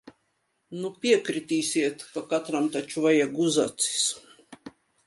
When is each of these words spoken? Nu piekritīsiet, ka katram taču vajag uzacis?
Nu 0.77 0.89
piekritīsiet, 1.03 2.07
ka 2.17 2.25
katram 2.33 2.73
taču 2.79 3.07
vajag 3.07 3.39
uzacis? 3.47 4.05